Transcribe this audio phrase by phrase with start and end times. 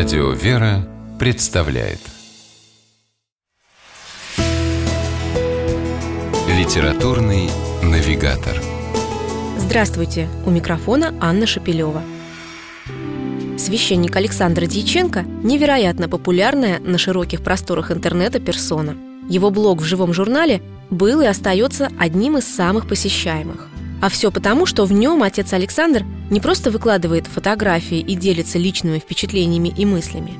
[0.00, 1.98] Радио «Вера» представляет
[6.48, 7.50] Литературный
[7.82, 8.56] навигатор
[9.58, 10.30] Здравствуйте!
[10.46, 12.02] У микрофона Анна Шапилева.
[13.58, 18.96] Священник Александр Дьяченко– невероятно популярная на широких просторах интернета персона.
[19.28, 23.69] Его блог в живом журнале был и остается одним из самых посещаемых.
[24.00, 28.98] А все потому, что в нем отец Александр не просто выкладывает фотографии и делится личными
[28.98, 30.34] впечатлениями и мыслями.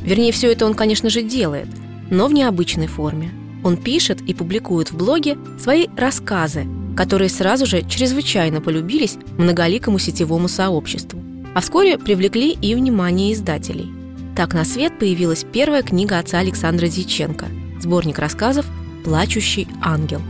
[0.00, 1.68] Вернее, все это он, конечно же, делает,
[2.10, 3.30] но в необычной форме.
[3.62, 10.48] Он пишет и публикует в блоге свои рассказы, которые сразу же чрезвычайно полюбились многоликому сетевому
[10.48, 11.20] сообществу,
[11.54, 13.90] а вскоре привлекли и внимание издателей.
[14.36, 17.46] Так на свет появилась первая книга отца Александра Дьяченко–
[17.80, 18.66] сборник рассказов
[19.04, 20.20] «Плачущий ангел».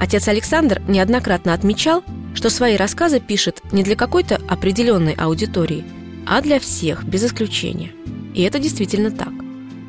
[0.00, 2.02] Отец Александр неоднократно отмечал,
[2.34, 5.84] что свои рассказы пишет не для какой-то определенной аудитории,
[6.26, 7.92] а для всех, без исключения.
[8.34, 9.32] И это действительно так.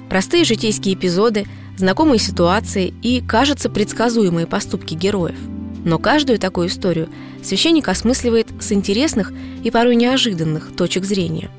[0.10, 1.46] Простые житейские эпизоды,
[1.78, 5.38] знакомые ситуации и, кажется, предсказуемые поступки героев.
[5.84, 7.10] Но каждую такую историю
[7.44, 11.50] священник осмысливает с интересных и порой неожиданных точек зрения.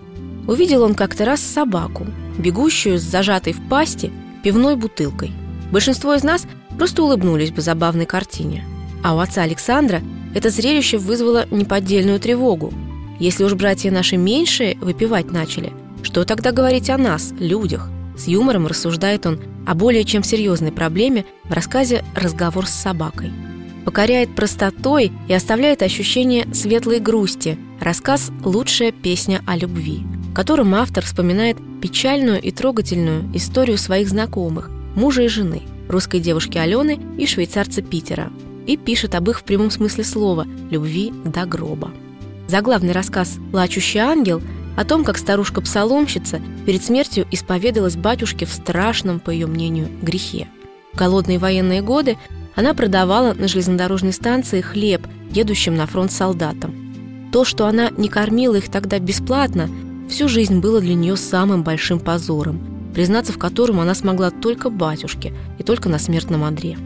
[0.46, 2.06] Увидел он как-то раз собаку,
[2.38, 5.32] бегущую с зажатой в пасти пивной бутылкой.
[5.72, 6.46] Большинство из нас
[6.78, 8.64] просто улыбнулись бы забавной картине.
[9.02, 10.02] А у отца Александра
[10.34, 12.72] это зрелище вызвало неподдельную тревогу.
[13.18, 15.72] Если уж братья наши меньшие выпивать начали,
[16.02, 17.88] что тогда говорить о нас, людях?
[18.16, 23.32] С юмором рассуждает он о более чем серьезной проблеме в рассказе «Разговор с собакой».
[23.84, 27.58] Покоряет простотой и оставляет ощущение светлой грусти.
[27.80, 30.02] Рассказ «Лучшая песня о любви»,
[30.34, 36.98] которым автор вспоминает печальную и трогательную историю своих знакомых, мужа и жены, русской девушки Алены
[37.18, 38.30] и швейцарца Питера–
[38.66, 41.90] и пишет об их в прямом смысле слова «любви до гроба».
[42.48, 44.40] Заглавный рассказ «Плачущий ангел»
[44.76, 50.48] о том, как старушка-псаломщица перед смертью исповедалась батюшке в страшном, по ее мнению, грехе.
[50.92, 52.18] В голодные военные годы
[52.54, 56.74] она продавала на железнодорожной станции хлеб едущим на фронт солдатам.
[57.32, 59.68] То, что она не кормила их тогда бесплатно,
[60.08, 62.60] всю жизнь было для нее самым большим позором,
[62.94, 66.78] признаться в котором она смогла только батюшке и только на смертном одре.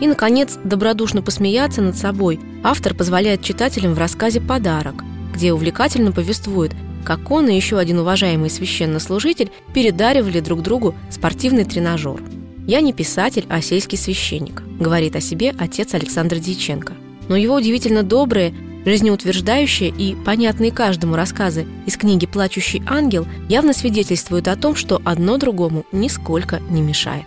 [0.00, 5.04] И, наконец, добродушно посмеяться над собой автор позволяет читателям в рассказе «Подарок»,
[5.34, 6.72] где увлекательно повествует,
[7.04, 12.22] как он и еще один уважаемый священнослужитель передаривали друг другу спортивный тренажер.
[12.66, 16.94] «Я не писатель, а сельский священник»,— говорит о себе отец Александр Дьяченко.
[17.28, 18.54] Но его удивительно добрые,
[18.84, 25.38] жизнеутверждающие и понятные каждому рассказы из книги «Плачущий ангел» явно свидетельствуют о том, что одно
[25.38, 27.26] другому нисколько не мешает.